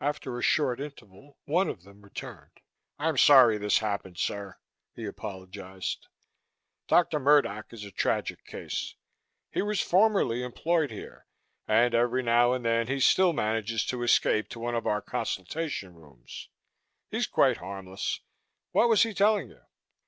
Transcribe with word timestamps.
After 0.00 0.36
a 0.36 0.42
short 0.42 0.80
interval 0.80 1.36
one 1.44 1.68
of 1.68 1.84
them 1.84 2.02
returned. 2.02 2.50
"I'm 2.98 3.16
sorry 3.16 3.58
this 3.58 3.78
happened, 3.78 4.18
sir," 4.18 4.58
he 4.96 5.04
apologized. 5.04 6.08
"Dr. 6.88 7.20
Murdoch 7.20 7.72
is 7.72 7.84
a 7.84 7.92
tragic 7.92 8.44
case. 8.44 8.96
He 9.52 9.62
was 9.62 9.80
formerly 9.80 10.42
employed 10.42 10.90
here 10.90 11.26
and 11.68 11.94
every 11.94 12.24
now 12.24 12.54
and 12.54 12.64
then 12.64 12.88
he 12.88 12.98
still 12.98 13.32
manages 13.32 13.84
to 13.86 14.02
escape 14.02 14.48
to 14.48 14.58
one 14.58 14.74
of 14.74 14.88
our 14.88 15.00
consultation 15.00 15.94
rooms. 15.94 16.48
He's 17.08 17.28
quite 17.28 17.58
harmless. 17.58 18.18
What 18.72 18.88
was 18.88 19.04
he 19.04 19.14
telling 19.14 19.48
you?" 19.48 19.60